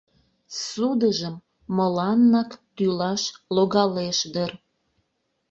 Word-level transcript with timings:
Ссудыжым 0.57 1.35
мыланнак 1.77 2.49
тӱлаш 2.75 3.23
логалеш 3.55 4.19
дыр... 4.33 4.51